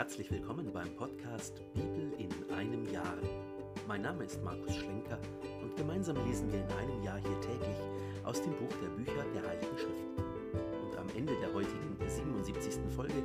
[0.00, 3.18] herzlich willkommen beim Podcast Bibel in einem Jahr.
[3.86, 5.18] Mein Name ist Markus Schlenker
[5.62, 7.76] und gemeinsam lesen wir in einem Jahr hier täglich
[8.24, 10.08] aus dem Buch der Bücher der Heiligen Schrift.
[10.82, 12.80] Und am Ende der heutigen 77.
[12.96, 13.22] Folge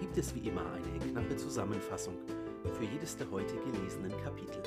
[0.00, 2.16] gibt es wie immer eine knappe Zusammenfassung
[2.76, 4.64] für jedes der heute gelesenen Kapitel.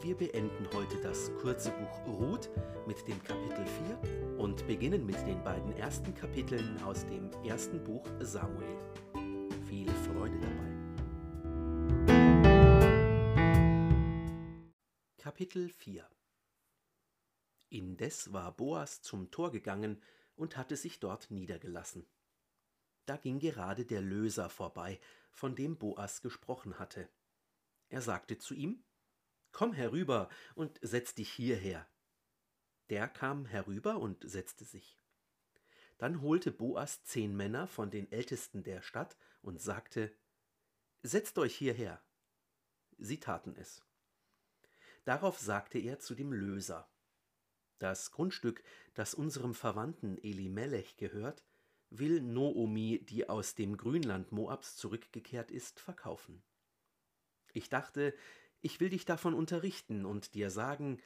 [0.00, 2.48] Wir beenden heute das kurze Buch Ruth
[2.86, 3.66] mit dem Kapitel
[4.00, 8.78] 4 und beginnen mit den beiden ersten Kapiteln aus dem ersten Buch Samuel.
[10.12, 10.72] Freude dabei.
[15.16, 16.08] Kapitel 4
[17.70, 20.02] Indes war Boas zum Tor gegangen
[20.36, 22.06] und hatte sich dort niedergelassen.
[23.06, 27.08] Da ging gerade der Löser vorbei, von dem Boas gesprochen hatte.
[27.88, 28.84] Er sagte zu ihm,
[29.50, 31.88] Komm herüber und setz dich hierher.
[32.90, 34.98] Der kam herüber und setzte sich.
[35.98, 40.12] Dann holte Boas zehn Männer von den Ältesten der Stadt und sagte,
[41.02, 42.00] Setzt euch hierher.
[42.96, 43.82] Sie taten es.
[45.04, 46.88] Darauf sagte er zu dem Löser,
[47.78, 48.62] Das Grundstück,
[48.94, 51.44] das unserem Verwandten Elimelech gehört,
[51.90, 56.42] will Noomi, die aus dem Grünland Moabs zurückgekehrt ist, verkaufen.
[57.52, 58.14] Ich dachte,
[58.60, 61.02] ich will dich davon unterrichten und dir sagen,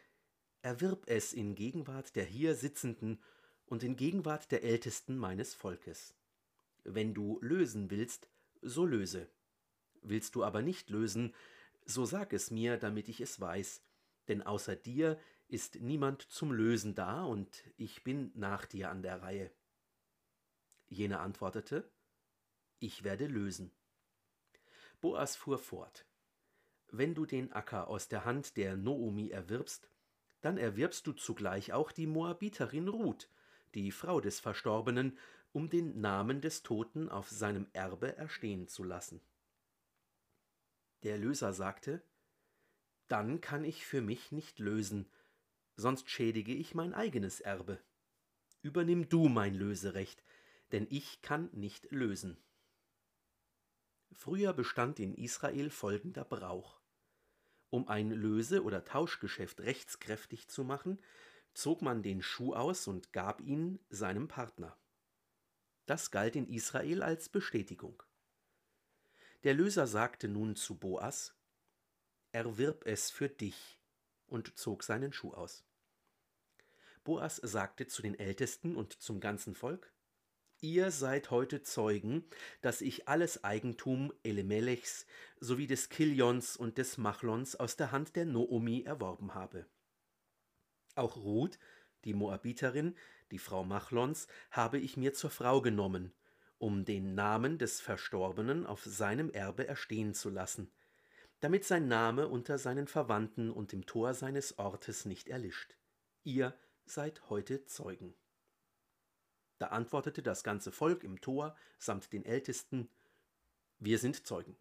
[0.60, 3.22] erwirb es in Gegenwart der hier Sitzenden
[3.64, 6.15] und in Gegenwart der Ältesten meines Volkes.
[6.88, 8.28] Wenn du lösen willst,
[8.62, 9.28] so löse.
[10.02, 11.34] Willst du aber nicht lösen,
[11.84, 13.82] so sag es mir, damit ich es weiß,
[14.28, 19.22] denn außer dir ist niemand zum Lösen da, und ich bin nach dir an der
[19.22, 19.50] Reihe.
[20.86, 21.90] Jener antwortete,
[22.78, 23.72] Ich werde lösen.
[25.00, 26.06] Boas fuhr fort,
[26.90, 29.90] wenn du den Acker aus der Hand der Noomi erwirbst,
[30.40, 33.28] dann erwirbst du zugleich auch die Moabiterin Ruth,
[33.74, 35.18] die Frau des Verstorbenen,
[35.56, 39.22] um den Namen des Toten auf seinem Erbe erstehen zu lassen.
[41.02, 42.02] Der Löser sagte,
[43.08, 45.10] Dann kann ich für mich nicht lösen,
[45.74, 47.80] sonst schädige ich mein eigenes Erbe.
[48.60, 50.22] Übernimm du mein Löserecht,
[50.72, 52.36] denn ich kann nicht lösen.
[54.12, 56.82] Früher bestand in Israel folgender Brauch.
[57.70, 60.98] Um ein Löse- oder Tauschgeschäft rechtskräftig zu machen,
[61.54, 64.76] zog man den Schuh aus und gab ihn seinem Partner.
[65.86, 68.02] Das galt in Israel als Bestätigung.
[69.44, 71.34] Der Löser sagte nun zu Boas,
[72.32, 73.78] Erwirb es für dich,
[74.26, 75.64] und zog seinen Schuh aus.
[77.04, 79.92] Boas sagte zu den Ältesten und zum ganzen Volk,
[80.60, 82.24] Ihr seid heute Zeugen,
[82.62, 85.06] dass ich alles Eigentum Elimelechs
[85.38, 89.66] sowie des Kilions und des Machlons aus der Hand der Noomi erworben habe.
[90.94, 91.58] Auch Ruth,
[92.04, 92.96] die Moabiterin,
[93.30, 96.12] die Frau Machlons, habe ich mir zur Frau genommen,
[96.58, 100.70] um den Namen des Verstorbenen auf seinem Erbe erstehen zu lassen,
[101.40, 105.76] damit sein Name unter seinen Verwandten und im Tor seines Ortes nicht erlischt.
[106.24, 108.14] Ihr seid heute Zeugen.
[109.58, 112.88] Da antwortete das ganze Volk im Tor samt den Ältesten,
[113.78, 114.56] wir sind Zeugen.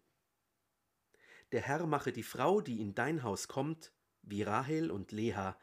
[1.52, 5.58] Der Herr mache die Frau, die in dein Haus kommt, wie Rahel und Leha,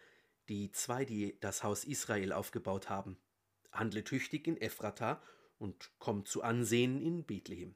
[0.50, 3.18] die zwei, die das Haus Israel aufgebaut haben.
[3.72, 5.22] Handle tüchtig in Ephrata
[5.58, 7.76] und komm zu Ansehen in Bethlehem.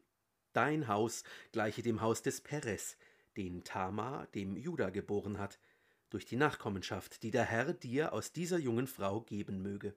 [0.53, 2.97] Dein Haus gleiche dem Haus des Peres,
[3.35, 5.59] den Tamar dem Juda geboren hat,
[6.09, 9.95] durch die Nachkommenschaft, die der Herr dir aus dieser jungen Frau geben möge.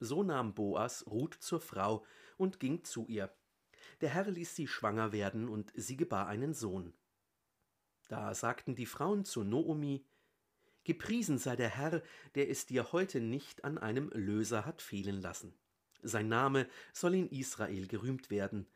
[0.00, 2.04] So nahm Boas Ruth zur Frau
[2.38, 3.32] und ging zu ihr.
[4.00, 6.94] Der Herr ließ sie schwanger werden, und sie gebar einen Sohn.
[8.10, 10.04] Da sagten die Frauen zu Noomi,
[10.82, 12.02] Gepriesen sei der Herr,
[12.34, 15.54] der es dir heute nicht an einem Löser hat fehlen lassen.
[16.02, 18.66] Sein Name soll in Israel gerühmt werden.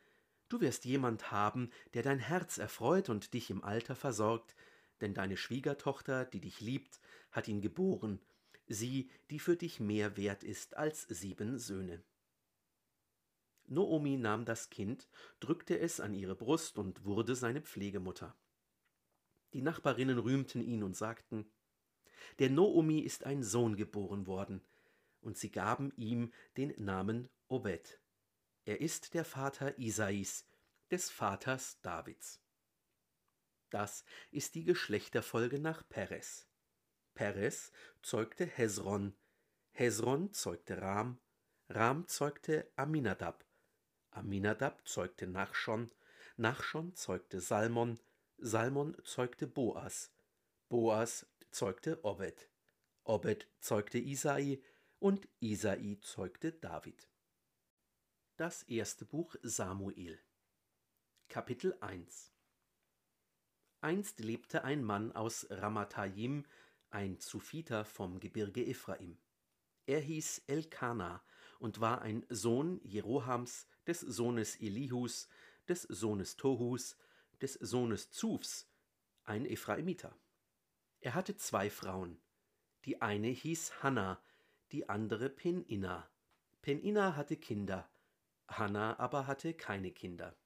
[0.49, 4.55] Du wirst jemand haben, der dein Herz erfreut und dich im Alter versorgt,
[5.01, 7.01] denn deine Schwiegertochter, die dich liebt,
[7.33, 8.21] hat ihn geboren,
[8.69, 12.05] sie, die für dich mehr wert ist als sieben Söhne.
[13.67, 15.09] Noomi nahm das Kind,
[15.41, 18.37] drückte es an ihre Brust und wurde seine Pflegemutter.
[19.55, 21.51] Die Nachbarinnen rühmten ihn und sagten,
[22.41, 24.61] der Noomi ist ein Sohn geboren worden,
[25.21, 28.01] und sie gaben ihm den Namen Obed.
[28.65, 30.45] Er ist der Vater Isais,
[30.91, 32.41] des Vaters Davids.
[33.71, 36.49] Das ist die Geschlechterfolge nach Peres.
[37.15, 37.71] Peres
[38.03, 39.15] zeugte Hezron,
[39.71, 41.21] Hezron zeugte Ram,
[41.69, 43.45] Ram zeugte Aminadab,
[44.11, 45.93] Aminadab zeugte Nachschon,
[46.37, 48.01] Nachschon zeugte Salmon,
[48.39, 50.11] Salmon zeugte Boas,
[50.69, 52.51] Boas zeugte Obed,
[53.05, 54.61] Obed zeugte Isai
[54.99, 57.09] und Isai zeugte David.
[58.37, 60.21] Das erste Buch Samuel
[61.29, 62.33] Kapitel 1
[63.81, 66.45] Einst lebte ein Mann aus Ramathajim,
[66.91, 69.17] ein Zufiter vom Gebirge Ephraim.
[69.87, 71.23] Er hieß Elkana
[71.61, 75.29] und war ein Sohn Jerohams, des Sohnes Elihus,
[75.69, 76.97] des Sohnes Tohus,
[77.41, 78.69] des Sohnes Zufs,
[79.25, 80.17] ein Ephraimiter.
[81.01, 82.21] Er hatte zwei Frauen.
[82.85, 84.21] Die eine hieß Hanna,
[84.73, 86.09] die andere Peninna.
[86.63, 87.89] Peninna hatte Kinder,
[88.49, 90.37] Hanna aber hatte keine Kinder.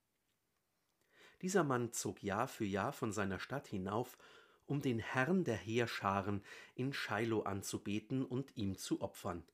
[1.43, 4.19] Dieser Mann zog Jahr für Jahr von seiner Stadt hinauf,
[4.67, 6.45] um den Herrn der Heerscharen
[6.75, 9.45] in Shiloh anzubeten und ihm zu opfern.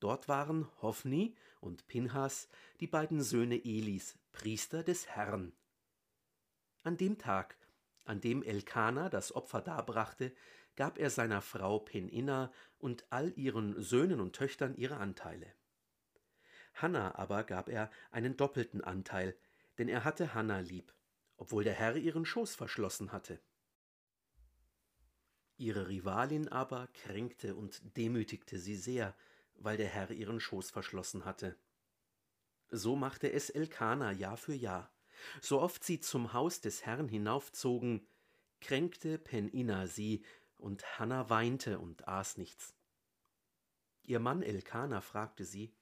[0.00, 2.48] Dort waren Hophni und Pinhas,
[2.80, 5.52] die beiden Söhne Elis, Priester des Herrn.
[6.82, 7.56] An dem Tag,
[8.04, 10.34] an dem Elkana das Opfer darbrachte,
[10.76, 15.52] gab er seiner Frau Peninna und all ihren Söhnen und Töchtern ihre Anteile.
[16.74, 19.36] Hanna aber gab er einen doppelten Anteil,
[19.78, 20.94] denn er hatte Hanna lieb,
[21.36, 23.40] obwohl der Herr ihren Schoß verschlossen hatte.
[25.56, 29.14] Ihre Rivalin aber kränkte und demütigte sie sehr,
[29.56, 31.58] weil der Herr ihren Schoß verschlossen hatte.
[32.70, 34.90] So machte es Elkana Jahr für Jahr.
[35.40, 38.06] So oft sie zum Haus des Herrn hinaufzogen,
[38.60, 40.24] kränkte Penina sie,
[40.56, 42.74] und Hanna weinte und aß nichts.
[44.02, 45.74] Ihr Mann Elkana fragte sie,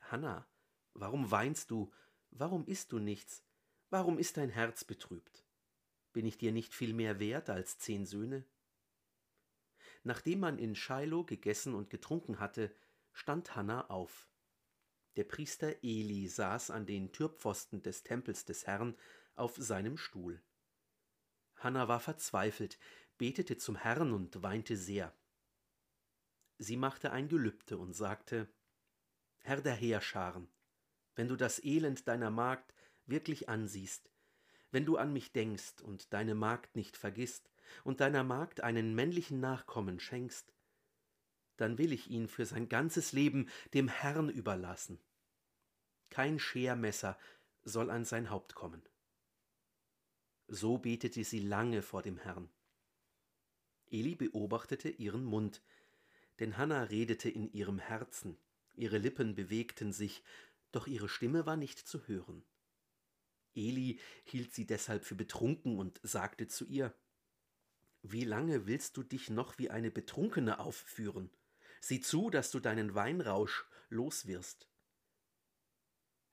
[0.00, 0.48] Hanna,
[0.94, 1.92] warum weinst du?
[2.30, 3.42] Warum isst du nichts?
[3.90, 5.44] Warum ist dein Herz betrübt?
[6.12, 8.44] Bin ich dir nicht viel mehr wert als zehn Söhne?
[10.02, 12.74] Nachdem man in Shiloh gegessen und getrunken hatte,
[13.12, 14.28] stand Hanna auf.
[15.16, 18.96] Der Priester Eli saß an den Türpfosten des Tempels des Herrn
[19.34, 20.42] auf seinem Stuhl.
[21.56, 22.78] Hanna war verzweifelt,
[23.16, 25.16] betete zum Herrn und weinte sehr.
[26.58, 28.48] Sie machte ein Gelübde und sagte
[29.38, 30.48] Herr der Heerscharen,
[31.14, 32.74] wenn du das Elend deiner Magd
[33.06, 34.10] wirklich ansiehst,
[34.70, 37.50] wenn du an mich denkst und deine Magd nicht vergisst
[37.84, 40.52] und deiner Magd einen männlichen Nachkommen schenkst,
[41.56, 44.98] dann will ich ihn für sein ganzes Leben dem Herrn überlassen.
[46.10, 47.18] Kein Schermesser
[47.64, 48.82] soll an sein Haupt kommen.
[50.48, 52.48] So betete sie lange vor dem Herrn.
[53.90, 55.62] Eli beobachtete ihren Mund,
[56.38, 58.38] denn Hannah redete in ihrem Herzen
[58.76, 60.22] ihre Lippen bewegten sich,
[60.70, 62.44] doch ihre Stimme war nicht zu hören.
[63.54, 66.94] Eli hielt sie deshalb für betrunken und sagte zu ihr
[68.02, 71.30] Wie lange willst du dich noch wie eine Betrunkene aufführen?
[71.80, 74.68] Sieh zu, dass du deinen Weinrausch los wirst.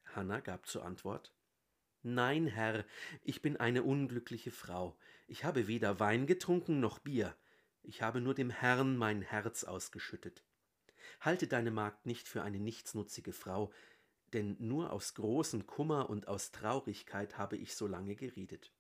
[0.06, 1.34] Hanna gab zur Antwort
[2.06, 2.86] Nein, Herr,
[3.22, 4.98] ich bin eine unglückliche Frau.
[5.26, 7.36] Ich habe weder Wein getrunken noch Bier.
[7.82, 10.44] Ich habe nur dem Herrn mein Herz ausgeschüttet.
[11.22, 13.72] Halte deine Magd nicht für eine nichtsnutzige Frau,
[14.34, 18.74] denn nur aus großem Kummer und aus Traurigkeit habe ich so lange geredet.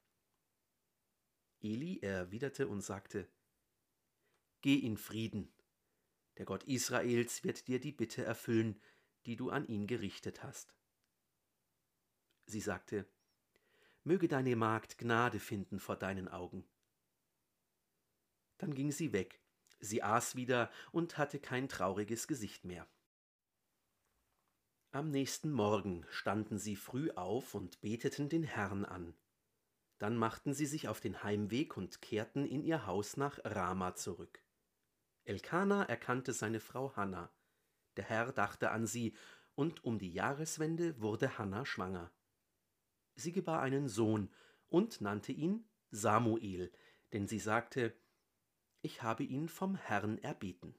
[1.61, 3.29] Eli erwiderte und sagte,
[4.61, 5.53] Geh in Frieden.
[6.37, 8.81] Der Gott Israels wird dir die Bitte erfüllen,
[9.25, 10.75] die du an ihn gerichtet hast.
[12.45, 13.07] Sie sagte,
[14.03, 16.65] Möge deine Magd Gnade finden vor deinen Augen.
[18.57, 19.43] Dann ging sie weg
[19.83, 22.87] Sie aß wieder und hatte kein trauriges Gesicht mehr.
[24.91, 29.13] Am nächsten Morgen standen sie früh auf und beteten den Herrn an.
[29.97, 34.42] Dann machten sie sich auf den Heimweg und kehrten in ihr Haus nach Rama zurück.
[35.25, 37.31] Elkana erkannte seine Frau Hanna.
[37.95, 39.15] Der Herr dachte an sie,
[39.55, 42.11] und um die Jahreswende wurde Hanna schwanger.
[43.15, 44.33] Sie gebar einen Sohn
[44.67, 46.71] und nannte ihn Samuel,
[47.13, 47.95] denn sie sagte,
[48.81, 50.75] ich habe ihn vom Herrn erbeten.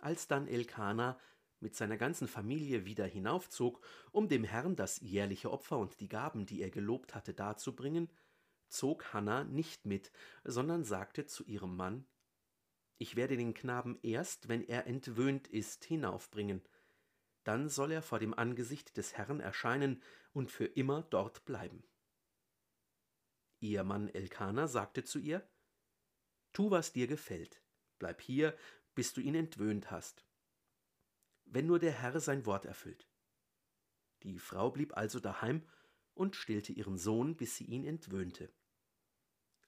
[0.00, 1.18] Als dann Elkana
[1.60, 3.80] mit seiner ganzen Familie wieder hinaufzog,
[4.10, 8.10] um dem Herrn das jährliche Opfer und die Gaben, die er gelobt hatte, darzubringen,
[8.68, 10.12] zog Hanna nicht mit,
[10.44, 12.06] sondern sagte zu ihrem Mann
[12.98, 16.62] Ich werde den Knaben erst, wenn er entwöhnt ist, hinaufbringen,
[17.44, 20.02] dann soll er vor dem Angesicht des Herrn erscheinen
[20.32, 21.82] und für immer dort bleiben.
[23.60, 25.48] Ihr Mann Elkana sagte zu ihr
[26.52, 27.62] Tu, was dir gefällt.
[27.98, 28.56] Bleib hier,
[28.94, 30.26] bis du ihn entwöhnt hast.
[31.44, 33.08] Wenn nur der Herr sein Wort erfüllt.
[34.22, 35.66] Die Frau blieb also daheim
[36.14, 38.52] und stillte ihren Sohn, bis sie ihn entwöhnte.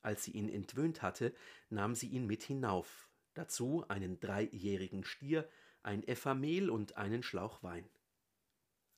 [0.03, 1.35] Als sie ihn entwöhnt hatte,
[1.69, 5.49] nahm sie ihn mit hinauf, dazu einen dreijährigen Stier,
[5.83, 7.89] ein Effa Mehl und einen Schlauch Wein.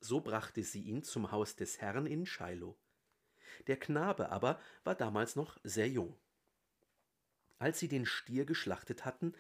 [0.01, 2.77] So brachte sie ihn zum Haus des Herrn in Shiloh.
[3.67, 6.17] Der Knabe aber war damals noch sehr jung.
[7.59, 9.35] Als sie den Stier geschlachtet hatten,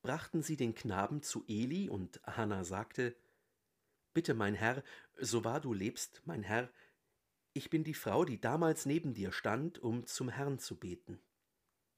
[0.00, 3.14] brachten sie den Knaben zu Eli, und Hannah sagte,
[4.14, 4.82] Bitte, mein Herr,
[5.18, 6.70] so wahr du lebst, mein Herr,
[7.52, 11.20] ich bin die Frau, die damals neben dir stand, um zum Herrn zu beten.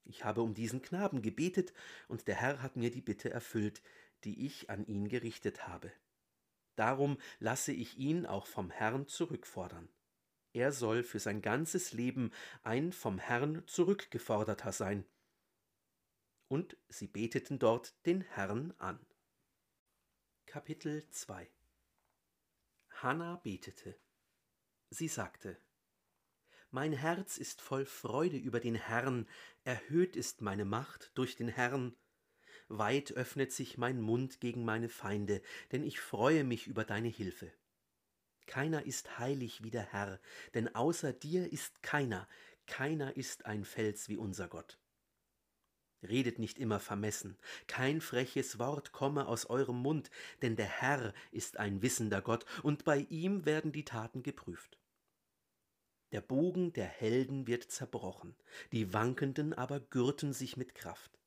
[0.09, 1.75] Ich habe um diesen Knaben gebetet,
[2.09, 3.83] und der Herr hat mir die Bitte erfüllt,
[4.25, 5.93] die ich an ihn gerichtet habe.
[6.77, 9.89] Darum lasse ich ihn auch vom Herrn zurückfordern.
[10.55, 15.05] Er soll für sein ganzes Leben ein vom Herrn zurückgeforderter sein.
[16.49, 18.99] Und sie beteten dort den Herrn an.
[20.47, 21.51] Kapitel 2
[23.03, 24.01] Hannah betete.
[24.89, 25.61] Sie sagte,
[26.71, 29.27] Mein Herz ist voll Freude über den Herrn,
[29.65, 31.97] erhöht ist meine Macht durch den Herrn.
[32.69, 35.41] Weit öffnet sich mein Mund gegen meine Feinde,
[35.73, 37.51] denn ich freue mich über deine Hilfe.
[38.47, 40.21] Keiner ist heilig wie der Herr,
[40.53, 42.29] denn außer dir ist keiner,
[42.67, 44.79] keiner ist ein Fels wie unser Gott.
[46.03, 50.11] Redet nicht immer vermessen, kein freches Wort komme aus eurem Mund,
[50.43, 54.79] denn der Herr ist ein wissender Gott, und bei ihm werden die Taten geprüft.
[56.13, 58.35] Der Bogen der Helden wird zerbrochen,
[58.73, 61.19] die Wankenden aber gürten sich mit Kraft.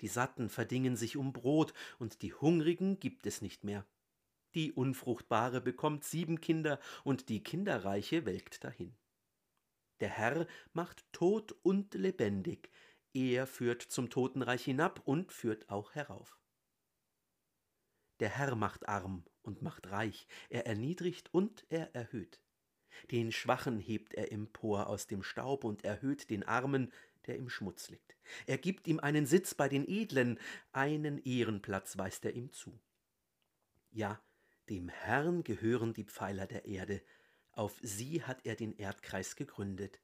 [0.00, 3.86] Die Satten verdingen sich um Brot, und die Hungrigen gibt es nicht mehr.
[4.54, 8.96] Die Unfruchtbare bekommt sieben Kinder, und die Kinderreiche welkt dahin.
[10.00, 12.70] Der Herr macht tot und lebendig,
[13.12, 16.38] er führt zum Totenreich hinab und führt auch herauf.
[18.20, 22.40] Der Herr macht arm und macht reich, er erniedrigt und er erhöht.
[23.10, 26.92] Den Schwachen hebt er empor aus dem Staub und erhöht den Armen,
[27.26, 28.16] der im Schmutz liegt.
[28.46, 30.38] Er gibt ihm einen Sitz bei den Edlen,
[30.72, 32.78] einen Ehrenplatz weist er ihm zu.
[33.90, 34.20] Ja,
[34.68, 37.02] dem Herrn gehören die Pfeiler der Erde,
[37.52, 40.00] auf sie hat er den Erdkreis gegründet.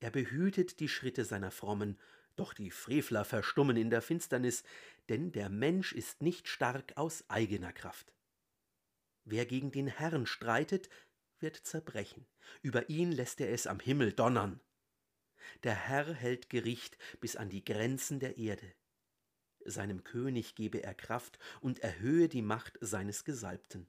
[0.00, 1.98] Er behütet die Schritte seiner Frommen,
[2.36, 4.62] doch die Frevler verstummen in der Finsternis,
[5.08, 8.12] denn der Mensch ist nicht stark aus eigener Kraft.
[9.24, 10.88] Wer gegen den Herrn streitet,
[11.40, 12.26] wird zerbrechen,
[12.62, 14.60] über ihn lässt er es am Himmel donnern.
[15.62, 18.74] Der Herr hält Gericht bis an die Grenzen der Erde
[19.70, 23.88] seinem König gebe er Kraft und erhöhe die Macht seines Gesalbten.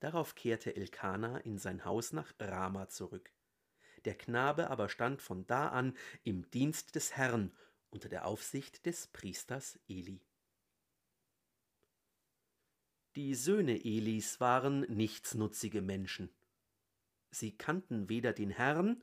[0.00, 3.32] Darauf kehrte Elkana in sein Haus nach Rama zurück.
[4.06, 7.54] Der Knabe aber stand von da an im Dienst des Herrn
[7.90, 10.22] unter der Aufsicht des Priesters Eli.
[13.16, 16.30] Die Söhne Elis waren nichtsnutzige Menschen.
[17.30, 19.02] Sie kannten weder den Herrn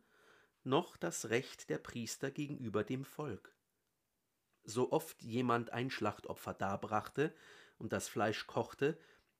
[0.63, 3.57] noch das Recht der Priester gegenüber dem Volk
[4.67, 7.33] so oft jemand ein Schlachtopfer darbrachte
[7.77, 8.99] und das Fleisch kochte,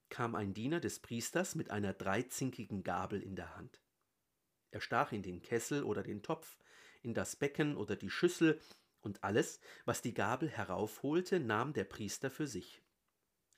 [0.10, 3.82] kam ein Diener des Priesters mit einer dreizinkigen Gabel in der Hand.
[4.72, 6.58] Er stach in den Kessel oder den Topf,
[7.02, 8.60] in das Becken oder die Schüssel,
[9.02, 12.82] und alles, was die Gabel heraufholte, nahm der Priester für sich.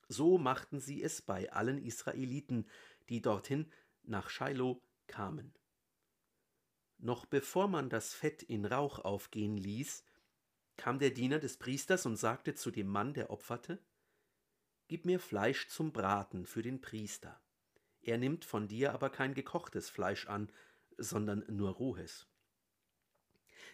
[0.10, 2.68] So machten sie es bei allen Israeliten,
[3.10, 3.72] die dorthin
[4.04, 5.54] nach Shiloh kamen.
[6.98, 10.04] Noch bevor man das Fett in Rauch aufgehen ließ,
[10.78, 13.82] kam der Diener des Priesters und sagte zu dem Mann, der opferte,
[14.88, 17.40] Gib mir Fleisch zum Braten für den Priester.
[18.02, 20.52] Er nimmt von dir aber kein gekochtes Fleisch an,
[20.98, 22.28] sondern nur rohes.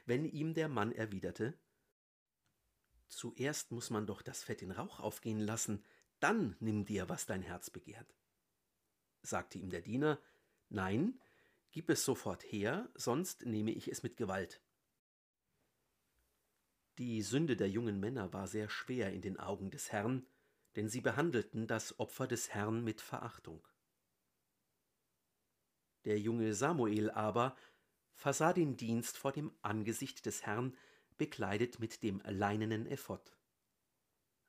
[0.06, 1.58] Wenn ihm der Mann erwiderte,
[3.08, 5.86] Zuerst muss man doch das Fett in Rauch aufgehen lassen,
[6.20, 8.16] dann nimm dir, was dein Herz begehrt.
[9.22, 10.20] Sagte ihm der Diener,
[10.70, 11.20] Nein,
[11.72, 14.62] gib es sofort her, sonst nehme ich es mit Gewalt.
[16.98, 20.26] Die Sünde der jungen Männer war sehr schwer in den Augen des Herrn,
[20.76, 23.68] denn sie behandelten das Opfer des Herrn mit Verachtung.
[26.06, 27.56] Der junge Samuel aber
[28.14, 30.78] versah den Dienst vor dem Angesicht des Herrn,
[31.18, 33.36] bekleidet mit dem leinenen Ephod.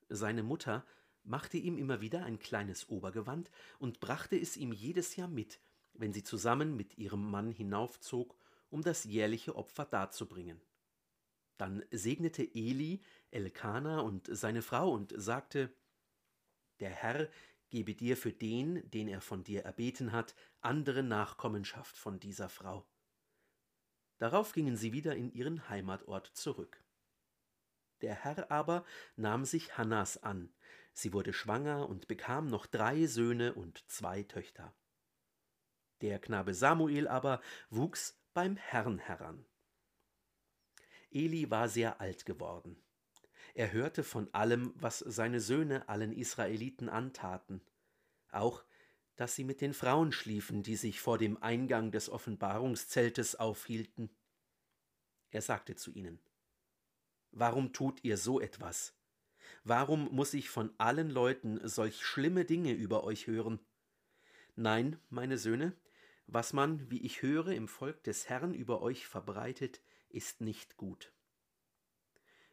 [0.09, 0.85] Seine Mutter
[1.27, 5.59] machte ihm immer wieder ein kleines Obergewand und brachte es ihm jedes Jahr mit,
[5.93, 8.35] wenn sie zusammen mit ihrem Mann hinaufzog,
[8.69, 10.61] um das jährliche Opfer darzubringen.
[11.57, 15.73] Dann segnete Eli Elkana und seine Frau und sagte,
[16.79, 17.29] Der Herr
[17.69, 22.85] gebe dir für den, den er von dir erbeten hat, andere Nachkommenschaft von dieser Frau.
[24.17, 26.83] Darauf gingen sie wieder in ihren Heimatort zurück.
[28.01, 30.53] Der Herr aber nahm sich Hannas an,
[30.97, 34.75] sie wurde schwanger und bekam noch drei Söhne und zwei Töchter.
[36.01, 37.39] Der Knabe Samuel aber
[37.69, 39.45] wuchs beim Herrn heran.
[41.11, 42.83] Eli war sehr alt geworden.
[43.53, 47.61] Er hörte von allem, was seine Söhne allen Israeliten antaten,
[48.31, 48.63] auch
[49.15, 54.09] dass sie mit den Frauen schliefen, die sich vor dem Eingang des Offenbarungszeltes aufhielten.
[55.29, 56.19] Er sagte zu ihnen
[57.31, 58.96] Warum tut ihr so etwas?
[59.63, 63.59] Warum muss ich von allen Leuten solch schlimme Dinge über euch hören?
[64.55, 65.73] Nein, meine Söhne,
[66.25, 71.13] was man, wie ich höre, im Volk des Herrn über euch verbreitet, ist nicht gut.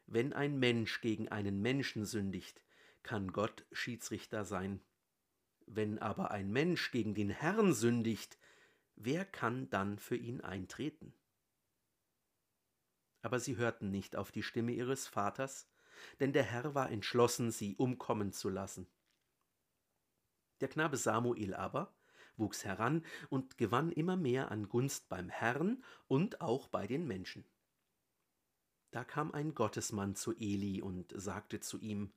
[0.06, 2.62] Wenn ein Mensch gegen einen Menschen sündigt,
[3.02, 4.80] kann Gott Schiedsrichter sein.
[5.66, 8.38] Wenn aber ein Mensch gegen den Herrn sündigt,
[8.96, 11.14] wer kann dann für ihn eintreten?
[13.22, 15.66] Aber sie hörten nicht auf die Stimme ihres Vaters,
[16.20, 18.86] denn der Herr war entschlossen, sie umkommen zu lassen.
[20.60, 21.94] Der Knabe Samuel aber
[22.36, 27.44] wuchs heran und gewann immer mehr an Gunst beim Herrn und auch bei den Menschen.
[28.90, 32.12] Da kam ein Gottesmann zu Eli und sagte zu ihm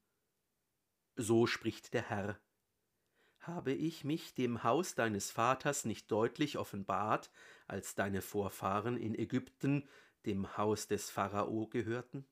[1.16, 2.40] So spricht der Herr
[3.48, 7.32] habe ich mich dem Haus deines Vaters nicht deutlich offenbart,
[7.66, 9.88] als deine Vorfahren in Ägypten
[10.26, 12.28] dem Haus des Pharao gehörten?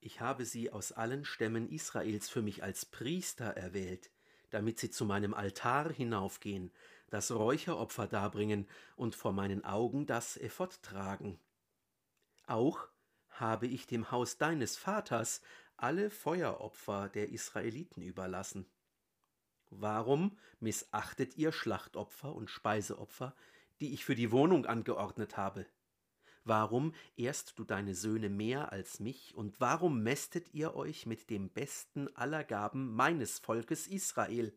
[0.00, 4.10] Ich habe sie aus allen Stämmen Israels für mich als Priester erwählt,
[4.50, 6.70] damit sie zu meinem Altar hinaufgehen,
[7.10, 11.38] das Räucheropfer darbringen und vor meinen Augen das Ephod tragen.
[12.46, 12.88] Auch
[13.30, 15.42] habe ich dem Haus deines Vaters
[15.76, 18.66] alle Feueropfer der Israeliten überlassen.
[19.70, 23.34] Warum missachtet ihr Schlachtopfer und Speiseopfer,
[23.80, 25.66] die ich für die Wohnung angeordnet habe?
[26.46, 31.50] Warum ehrst du deine Söhne mehr als mich, und warum mästet ihr euch mit dem
[31.50, 34.56] besten aller Gaben meines Volkes Israel?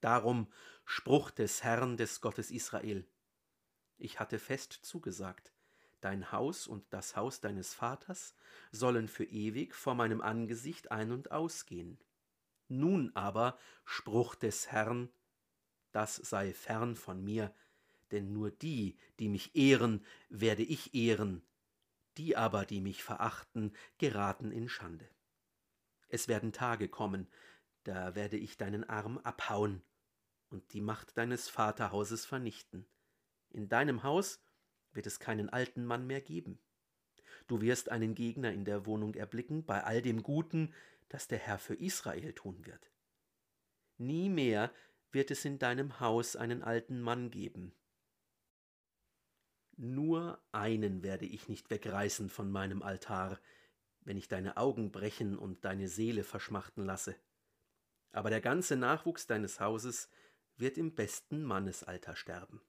[0.00, 0.52] Darum
[0.84, 3.06] Spruch des Herrn des Gottes Israel.
[3.98, 5.52] Ich hatte fest zugesagt,
[6.00, 8.34] dein Haus und das Haus deines Vaters
[8.72, 12.00] sollen für ewig vor meinem Angesicht ein und ausgehen.
[12.66, 15.08] Nun aber Spruch des Herrn,
[15.92, 17.54] das sei fern von mir,
[18.12, 21.42] denn nur die, die mich ehren, werde ich ehren,
[22.16, 25.08] die aber, die mich verachten, geraten in Schande.
[26.08, 27.28] Es werden Tage kommen,
[27.84, 29.82] da werde ich deinen Arm abhauen
[30.48, 32.86] und die Macht deines Vaterhauses vernichten.
[33.50, 34.40] In deinem Haus
[34.92, 36.58] wird es keinen alten Mann mehr geben.
[37.46, 40.74] Du wirst einen Gegner in der Wohnung erblicken, bei all dem Guten,
[41.08, 42.90] das der Herr für Israel tun wird.
[43.96, 44.72] Nie mehr
[45.12, 47.74] wird es in deinem Haus einen alten Mann geben,
[49.80, 53.40] nur einen werde ich nicht wegreißen von meinem Altar,
[54.02, 57.16] wenn ich deine Augen brechen und deine Seele verschmachten lasse.
[58.12, 60.10] Aber der ganze Nachwuchs deines Hauses
[60.56, 62.60] wird im besten Mannesalter sterben.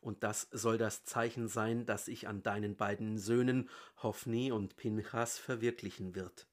[0.00, 3.70] Und das soll das Zeichen sein, das ich an deinen beiden Söhnen
[4.02, 6.48] Hophni und Pinchas verwirklichen wird.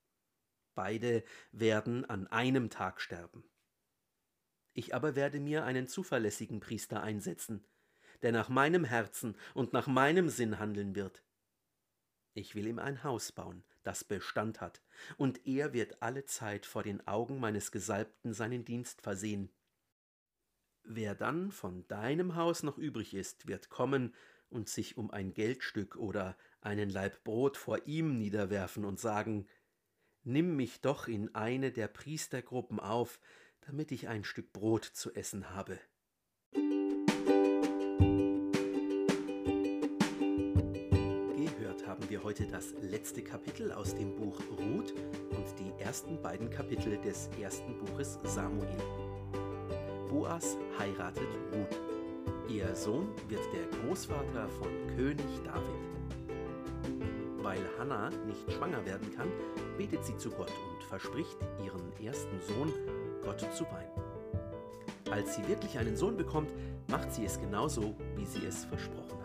[0.76, 3.43] Beide werden an einem Tag sterben.
[4.74, 7.65] Ich aber werde mir einen zuverlässigen Priester einsetzen,
[8.21, 11.23] der nach meinem Herzen und nach meinem Sinn handeln wird.
[12.34, 14.82] Ich will ihm ein Haus bauen, das Bestand hat,
[15.17, 19.51] und er wird alle Zeit vor den Augen meines Gesalbten seinen Dienst versehen.
[20.84, 24.15] Wer dann von deinem Haus noch übrig ist, wird kommen
[24.49, 29.47] und sich um ein Geldstück oder einen Laib Brot vor ihm niederwerfen und sagen,
[30.23, 33.19] Nimm mich doch in eine der Priestergruppen auf,
[33.62, 35.79] damit ich ein Stück Brot zu essen habe.
[42.30, 44.94] Heute das letzte Kapitel aus dem Buch Ruth
[45.32, 48.70] und die ersten beiden Kapitel des ersten Buches Samuel.
[50.08, 51.82] Boas heiratet Ruth.
[52.48, 56.86] Ihr Sohn wird der Großvater von König David.
[57.42, 59.30] Weil Hannah nicht schwanger werden kann,
[59.80, 62.72] betet sie zu Gott und verspricht, ihren ersten Sohn
[63.24, 65.10] Gott zu weihen.
[65.10, 66.52] Als sie wirklich einen Sohn bekommt,
[66.89, 69.18] macht sie es genauso, wie sie es versprochen.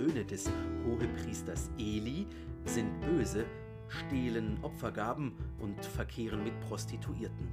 [0.00, 0.50] Söhne des
[0.86, 2.26] Hohepriesters Eli
[2.64, 3.44] sind böse,
[3.88, 7.48] stehlen Opfergaben und verkehren mit Prostituierten.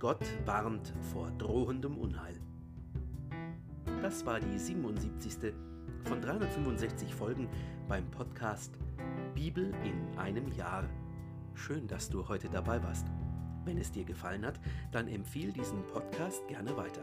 [0.00, 2.34] Gott warnt vor drohendem Unheil.
[4.02, 5.52] Das war die 77.
[6.02, 7.48] von 365 Folgen
[7.86, 8.76] beim Podcast
[9.36, 10.88] Bibel in einem Jahr.
[11.54, 13.06] Schön, dass du heute dabei warst.
[13.64, 14.58] Wenn es dir gefallen hat,
[14.90, 17.02] dann empfiehl diesen Podcast gerne weiter.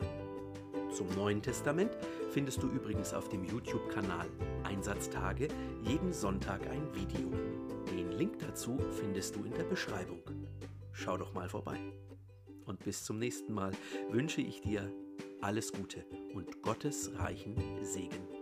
[0.92, 1.92] Zum Neuen Testament
[2.38, 4.28] findest du übrigens auf dem YouTube-Kanal
[4.64, 5.48] Einsatztage
[5.82, 7.32] jeden Sonntag ein Video.
[7.90, 10.22] Den Link dazu findest du in der Beschreibung.
[10.92, 11.80] Schau doch mal vorbei.
[12.66, 13.72] Und bis zum nächsten Mal
[14.12, 14.94] wünsche ich dir
[15.42, 18.37] alles Gute und Gottes reichen Segen.